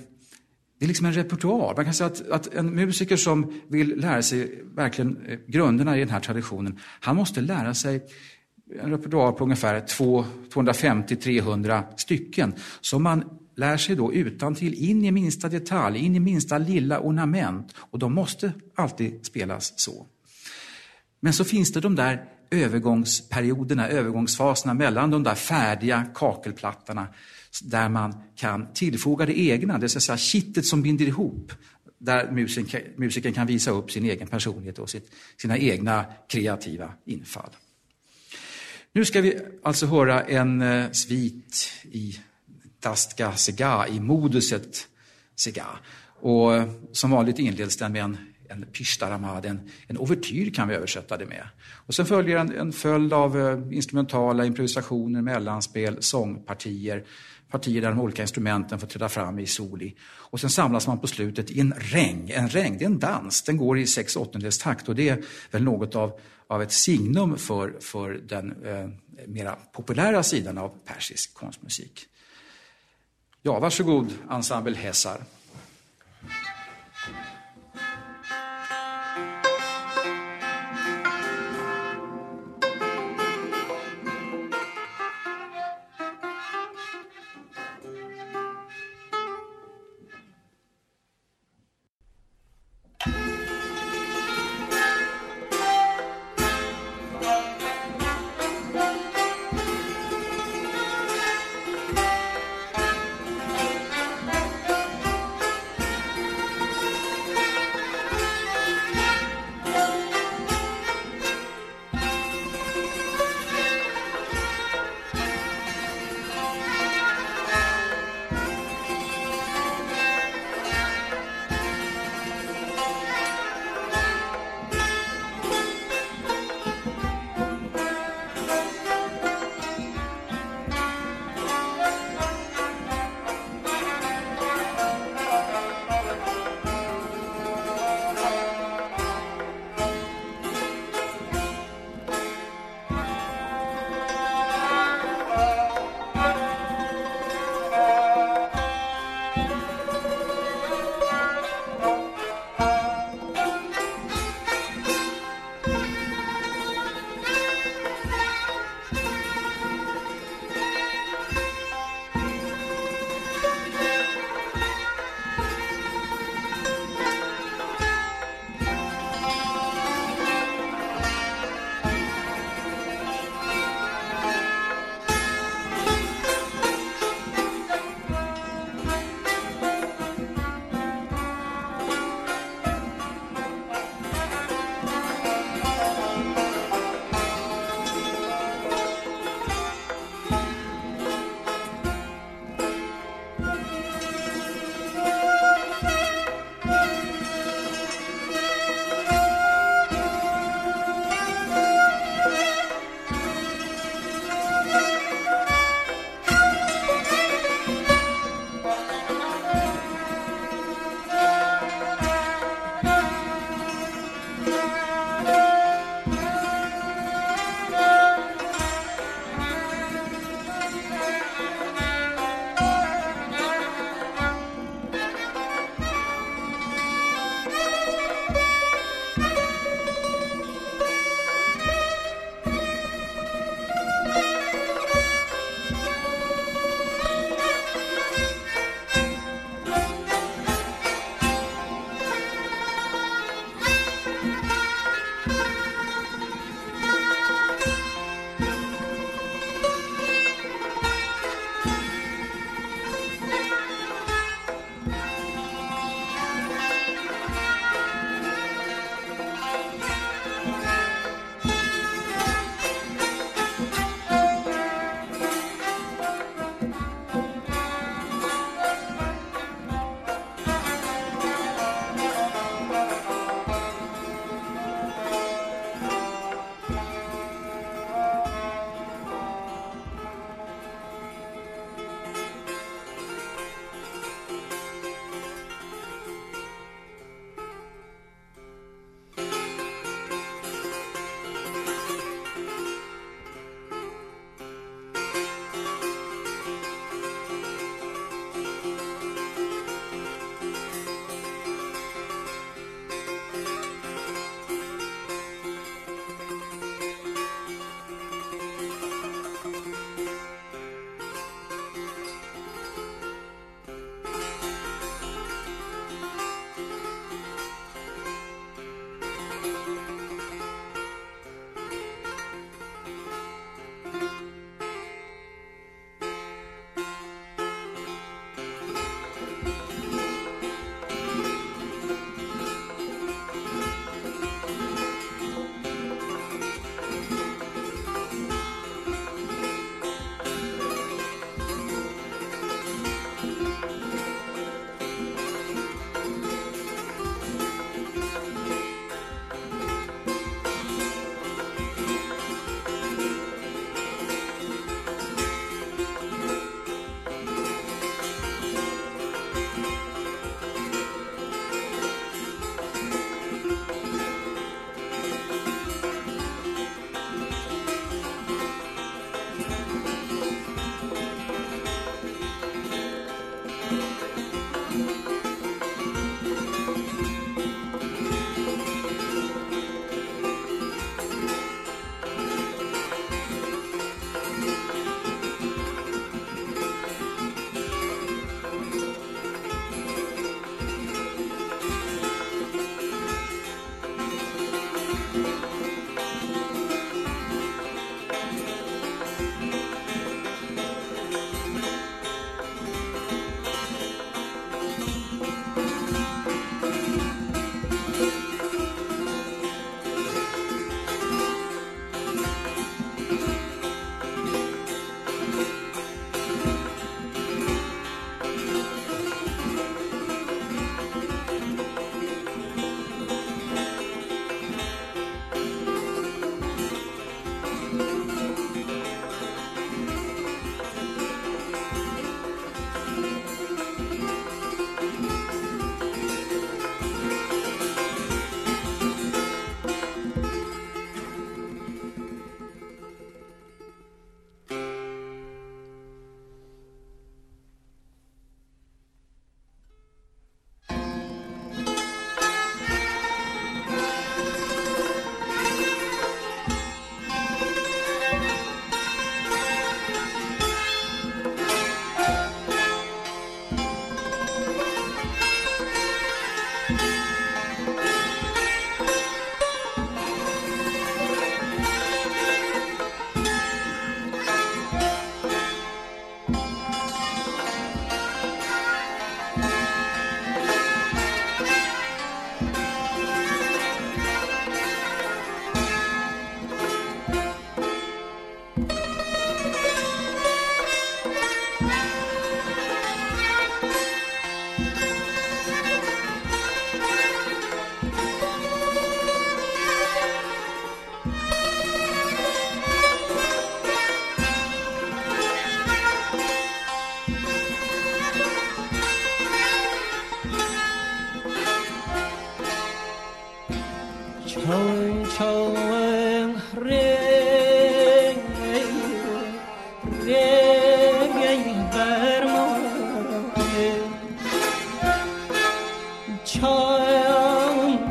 det 0.82 0.86
är 0.86 0.88
liksom 0.88 1.06
en 1.06 1.12
repertoar. 1.12 1.74
Man 1.76 1.84
kan 1.84 1.94
säga 1.94 2.06
att, 2.06 2.28
att, 2.28 2.54
en 2.54 2.74
musiker 2.74 3.16
som 3.16 3.60
vill 3.68 4.00
lära 4.00 4.22
sig 4.22 4.64
verkligen 4.74 5.26
eh, 5.26 5.38
grunderna 5.46 5.96
i 5.96 6.00
den 6.00 6.10
här 6.10 6.20
traditionen, 6.20 6.78
han 7.00 7.16
måste 7.16 7.40
lära 7.40 7.74
sig 7.74 8.06
en 8.82 8.90
repertoar 8.90 9.32
på 9.32 9.44
ungefär 9.44 9.80
250-300 9.80 11.82
stycken 11.96 12.54
som 12.80 13.02
man 13.02 13.24
lär 13.56 13.76
sig 13.76 13.96
då 13.96 14.12
utan 14.12 14.54
till 14.54 14.74
in 14.74 15.04
i 15.04 15.10
minsta 15.10 15.48
detalj, 15.48 15.98
in 15.98 16.16
i 16.16 16.20
minsta 16.20 16.58
lilla 16.58 17.00
ornament. 17.00 17.74
Och 17.76 17.98
de 17.98 18.14
måste 18.14 18.52
alltid 18.74 19.26
spelas 19.26 19.72
så. 19.76 20.06
Men 21.20 21.32
så 21.32 21.44
finns 21.44 21.72
det 21.72 21.80
de 21.80 21.94
där 21.94 22.24
övergångsperioderna, 22.50 23.88
övergångsfaserna 23.88 24.74
mellan 24.74 25.10
de 25.10 25.22
där 25.22 25.34
färdiga 25.34 26.06
kakelplattorna 26.14 27.06
där 27.60 27.88
man 27.88 28.14
kan 28.36 28.72
tillfoga 28.74 29.26
det 29.26 29.38
egna, 29.38 29.74
det 29.74 29.80
vill 29.80 29.90
säga 29.90 30.16
kittet 30.16 30.66
som 30.66 30.82
binder 30.82 31.04
ihop, 31.04 31.52
där 31.98 32.30
musiken, 32.30 32.80
musiken 32.96 33.32
kan 33.32 33.46
visa 33.46 33.70
upp 33.70 33.90
sin 33.90 34.04
egen 34.04 34.28
personlighet 34.28 34.78
och 34.78 34.90
sitt, 34.90 35.12
sina 35.36 35.58
egna 35.58 36.04
kreativa 36.28 36.92
infall. 37.04 37.50
Nu 38.92 39.04
ska 39.04 39.20
vi 39.20 39.38
alltså 39.62 39.86
höra 39.86 40.22
en 40.22 40.62
eh, 40.62 40.90
svit 40.90 41.72
i 41.82 42.18
Dastga 42.80 43.36
Sega, 43.36 43.88
i 43.88 44.00
moduset 44.00 44.88
Sega. 45.36 45.66
Och 46.20 46.54
eh, 46.54 46.70
som 46.92 47.10
vanligt 47.10 47.38
inleds 47.38 47.76
den 47.76 47.92
med 47.92 48.02
en 48.02 48.18
en 48.52 48.66
pishtaramad, 48.72 49.46
en, 49.46 49.60
en 49.86 49.98
ouvertyr 49.98 50.50
kan 50.50 50.68
vi 50.68 50.74
översätta 50.74 51.16
det 51.16 51.26
med. 51.26 51.48
Och 51.86 51.94
sen 51.94 52.06
följer 52.06 52.38
en, 52.38 52.52
en 52.52 52.72
följd 52.72 53.12
av 53.12 53.40
eh, 53.40 53.76
instrumentala 53.76 54.44
improvisationer, 54.44 55.22
mellanspel, 55.22 55.96
sångpartier, 56.02 57.04
partier 57.52 57.82
där 57.82 57.88
de 57.88 58.00
olika 58.00 58.22
instrumenten 58.22 58.78
får 58.78 58.86
träda 58.86 59.08
fram 59.08 59.38
i 59.38 59.46
soli. 59.46 59.94
Och 60.02 60.40
sen 60.40 60.50
samlas 60.50 60.86
man 60.86 60.98
på 60.98 61.06
slutet 61.06 61.50
i 61.50 61.60
en 61.60 61.74
regn. 61.76 62.30
En 62.30 62.48
regn, 62.48 62.78
det 62.78 62.84
är 62.84 62.86
en 62.86 62.98
dans, 62.98 63.42
den 63.42 63.56
går 63.56 63.78
i 63.78 63.86
sex 63.86 64.16
åttondels 64.16 64.58
takt 64.58 64.88
och 64.88 64.94
det 64.94 65.08
är 65.08 65.24
väl 65.50 65.62
något 65.62 65.94
av, 65.94 66.20
av 66.46 66.62
ett 66.62 66.72
signum 66.72 67.38
för, 67.38 67.76
för 67.80 68.20
den 68.28 68.64
eh, 68.64 68.88
mera 69.26 69.56
populära 69.72 70.22
sidan 70.22 70.58
av 70.58 70.72
persisk 70.84 71.34
konstmusik. 71.34 72.06
Ja, 73.42 73.58
varsågod 73.58 74.12
ensemble 74.30 74.76
Hesar. 74.76 75.24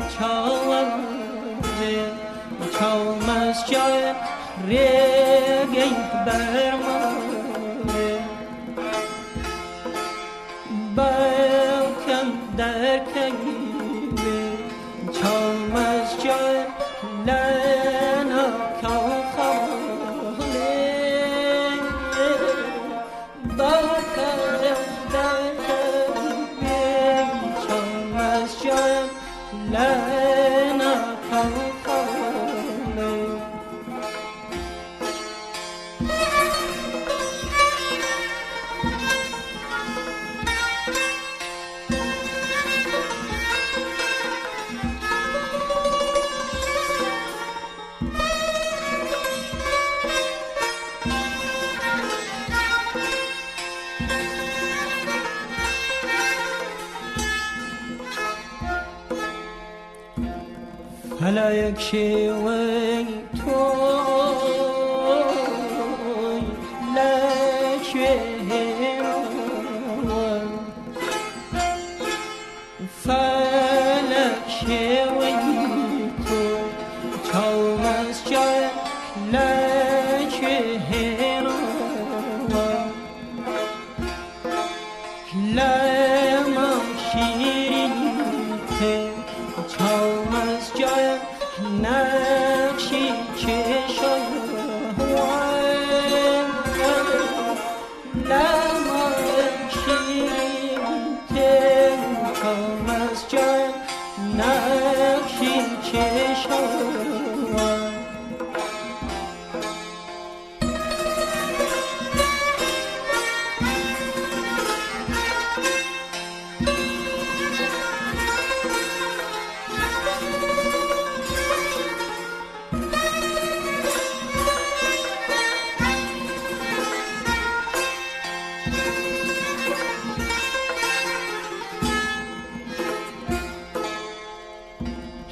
چاله 0.08 0.84
چاله 2.60 3.14
من 3.26 3.52
چاله 3.52 4.14
ریگ 4.68 5.78
این 5.78 5.96
در 6.26 6.91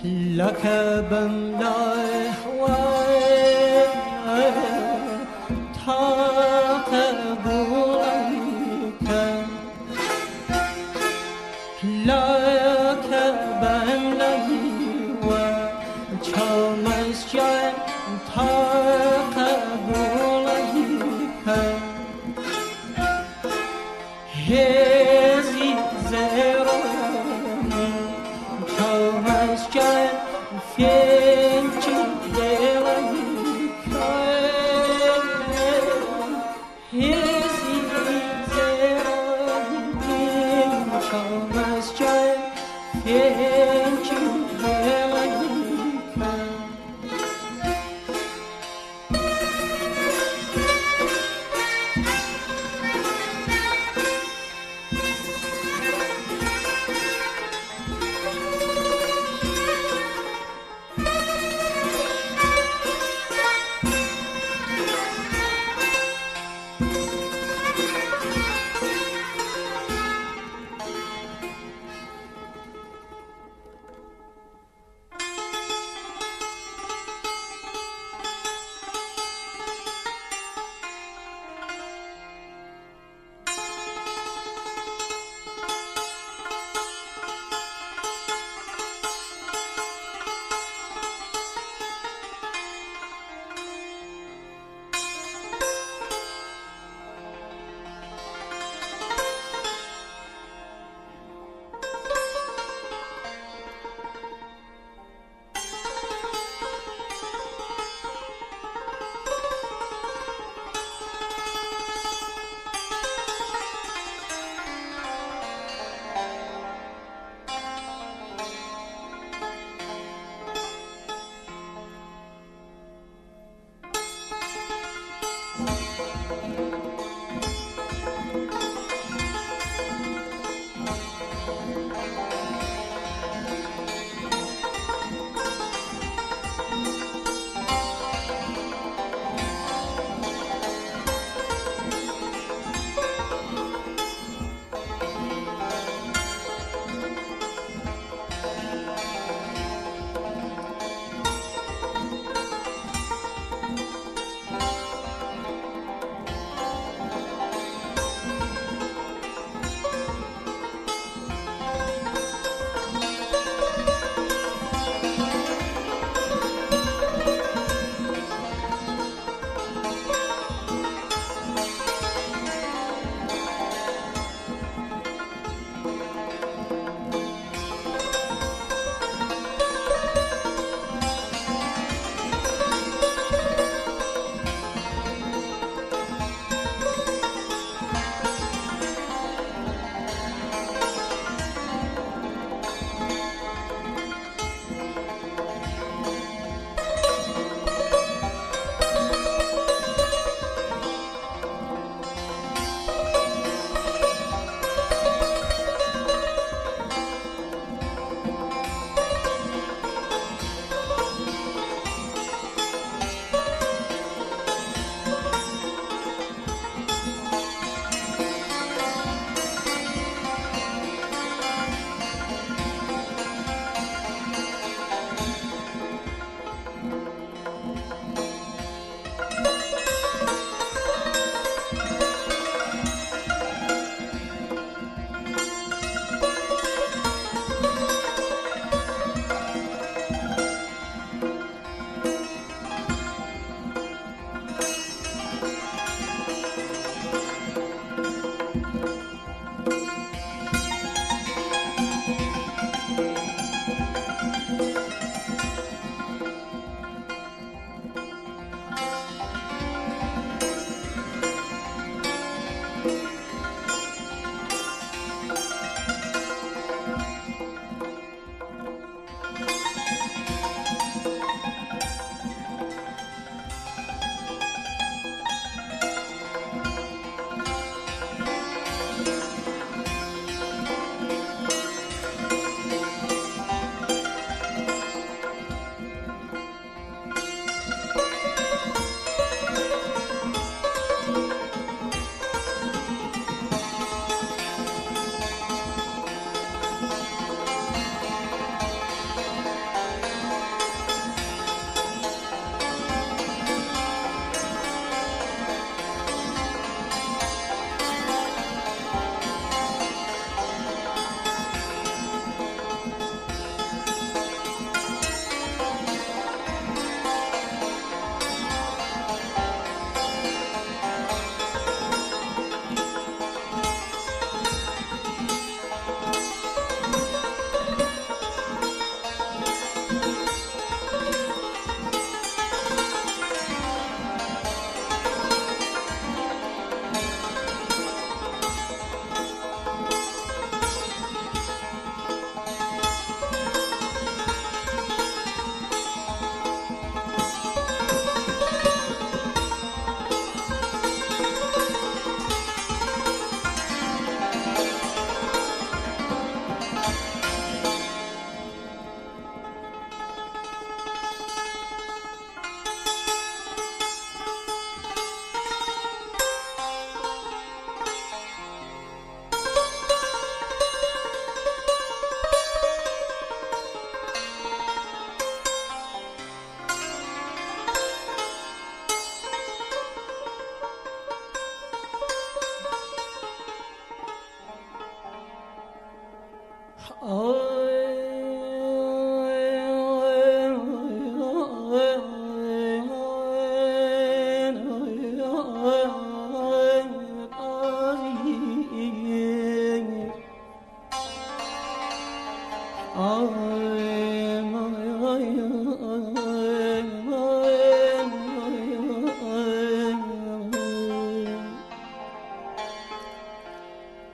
لك 0.05 0.67
بمدح 1.11 2.37
تقبلك 5.75 6.20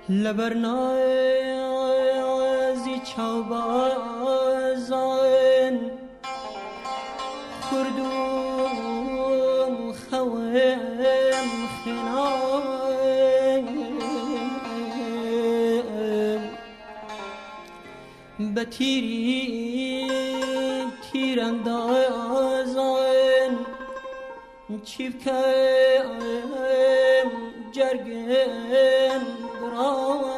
لبرنای 0.08 1.60
آزی 2.20 3.00
چوبازان 3.16 4.30
خردوم 7.60 8.96
خوام 9.92 10.54
خنام 11.84 12.62
بتیری 18.56 20.06
تیراندازان 21.12 22.46
چیفکم 24.84 26.20
جرگم. 27.72 29.35
Oh. 29.78 30.35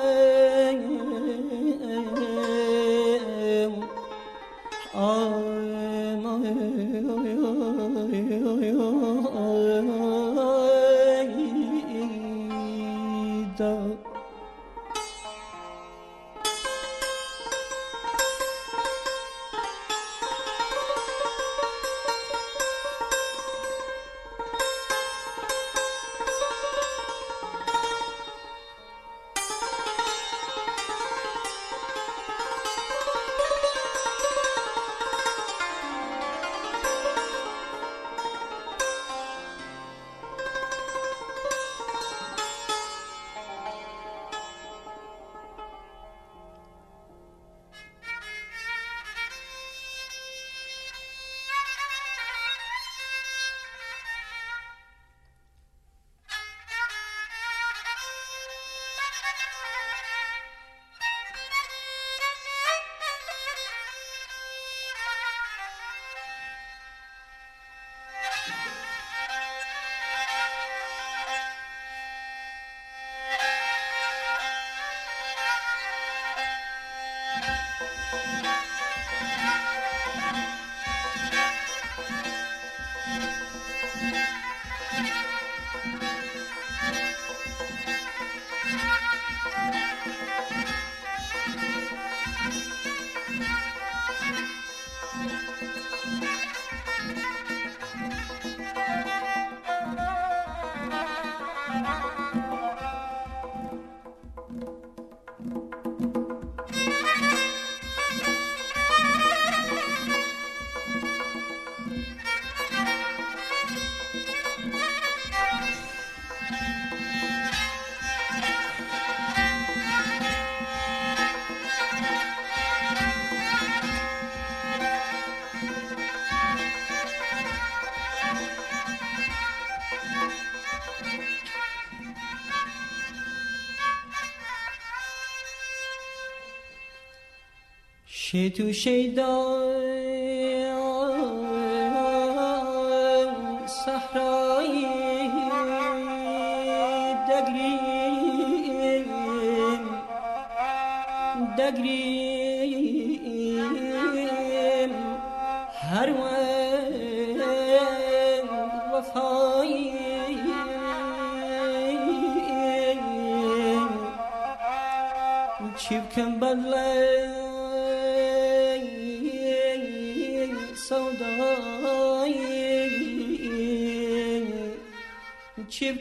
که 138.38 138.50
تو 138.50 138.72
شیدا 138.72 139.57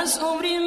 las 0.00 0.18
obras 0.22 0.59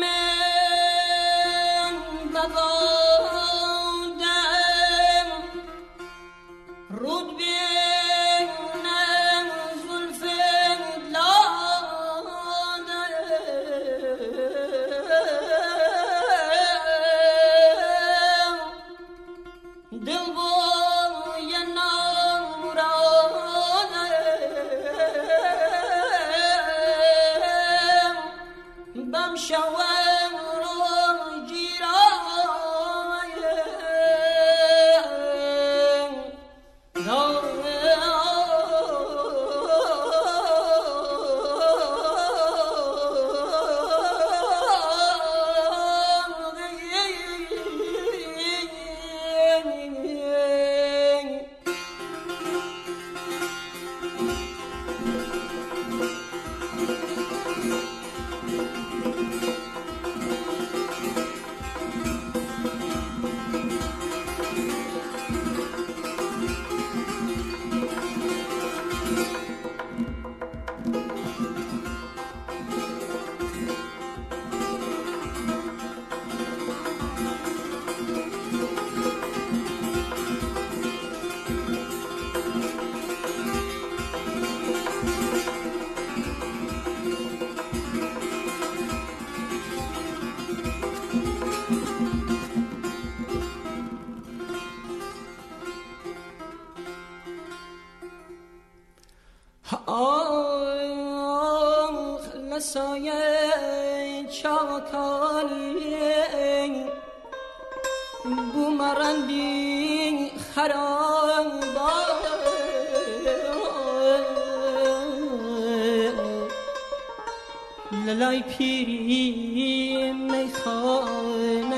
پیری 118.58 120.12
میخانم 120.12 121.74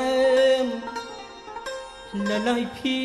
للای 2.13 2.65
پیری 2.65 3.05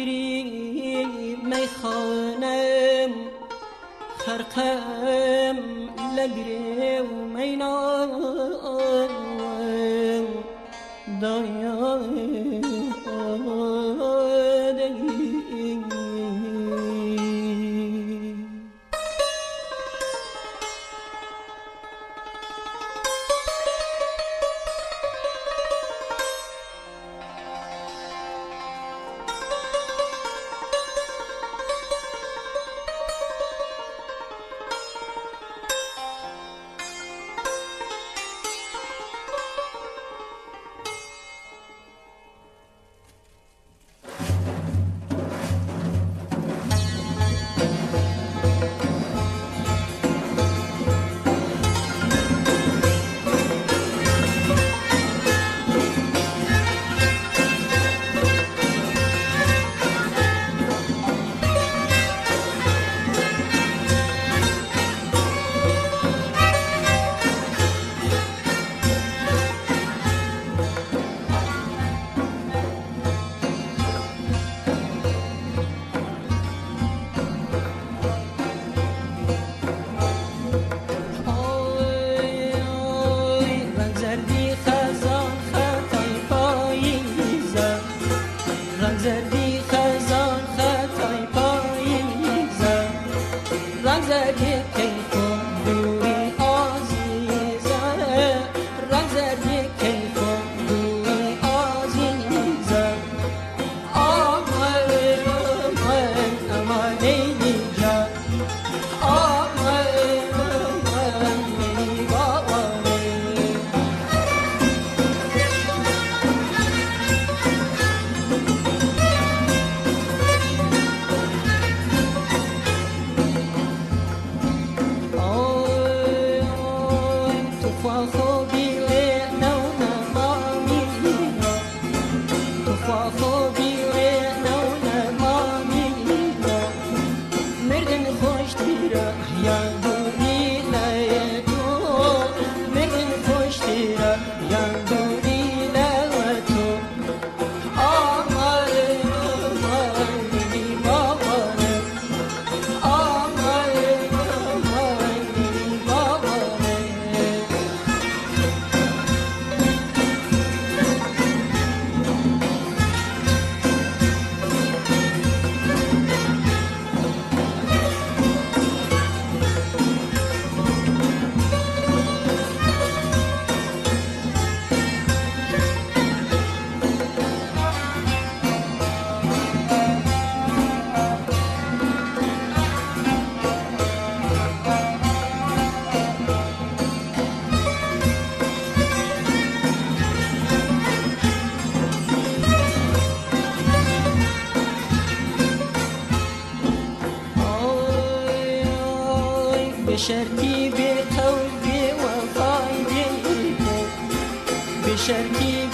شرکی 204.97 205.67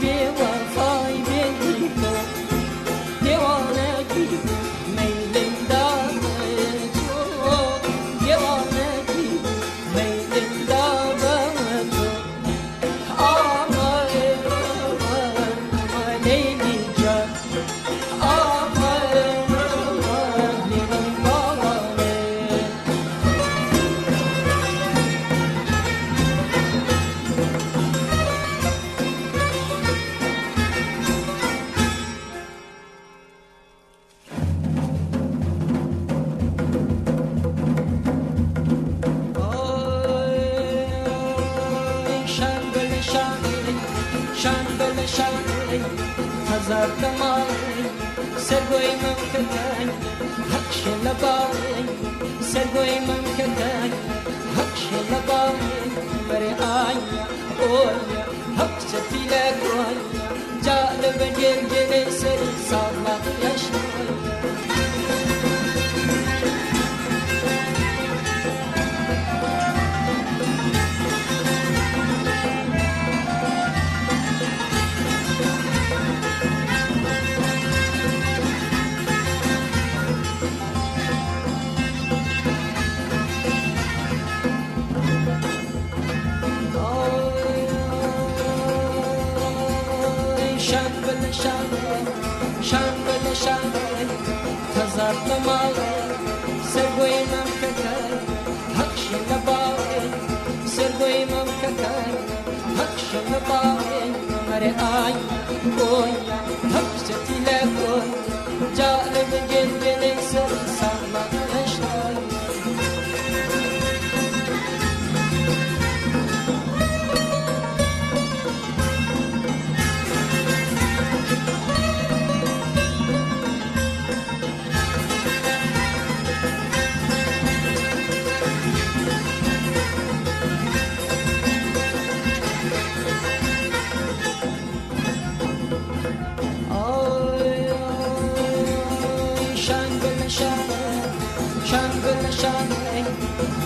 بی 0.00 0.39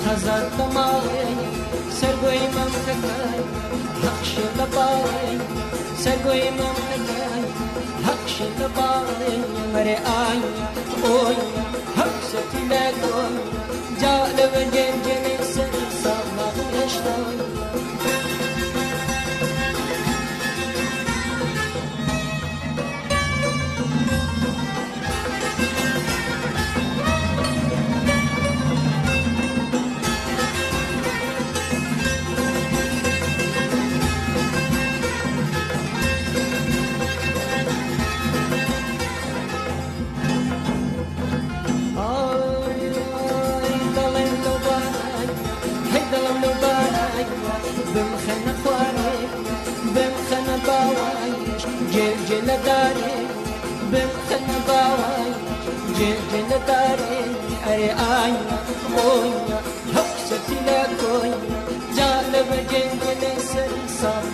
هزار 0.07 0.49
دماغ 0.59 1.05
سرگوی 1.91 2.39
من 2.39 2.71
کتای 2.87 3.41
حق 4.03 4.25
شلبای 4.25 5.41
سرگوی 5.99 6.51
من 6.51 6.75
کتای 6.81 7.45
حق 8.07 8.27
شلبای 8.27 9.37
مره 9.75 9.97
آی 9.97 10.41
اوی 11.03 11.37
حق 11.97 12.21
ستیلا 12.29 12.91
کوی 13.01 13.61
جالب 14.03 14.55
جل 14.75 14.97
جل 15.07 15.45
سر 15.45 15.75
سالا 16.03 16.49
نشتای 16.85 17.54
ينداري 52.30 53.16
بنتن 53.92 54.48
باوي 54.68 55.26
کي 55.98 56.10
ننداري 56.34 57.20
اري 57.68 57.90
آي 57.92 58.34
ونه 58.96 59.60
لک 59.96 60.50
لا 60.66 60.82
کوئی 61.00 61.32
جانو 61.96 62.44
جنگ 62.72 63.04
نسل 63.22 63.74
سان 64.00 64.34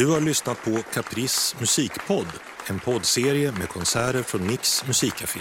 Du 0.00 0.06
har 0.06 0.20
lyssnat 0.20 0.64
på 0.64 0.82
Caprice 0.94 1.56
musikpodd, 1.60 2.26
en 2.66 2.78
poddserie 2.78 3.52
med 3.52 3.68
konserter 3.68 4.22
från 4.22 4.46
Nix 4.46 4.86
musikcafé. 4.86 5.40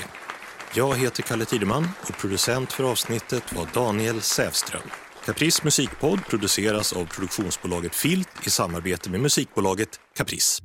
Jag 0.75 0.95
heter 0.95 1.23
Kalle 1.23 1.45
Tideman 1.45 1.89
och 2.01 2.17
producent 2.17 2.73
för 2.73 2.83
avsnittet 2.83 3.53
var 3.53 3.67
Daniel 3.73 4.21
Sävström. 4.21 4.81
Caprice 5.25 5.61
musikpodd 5.63 6.19
produceras 6.29 6.93
av 6.93 7.05
produktionsbolaget 7.05 7.95
Filt 7.95 8.29
i 8.47 8.49
samarbete 8.49 9.09
med 9.09 9.19
musikbolaget 9.19 9.89
Caprice. 10.17 10.63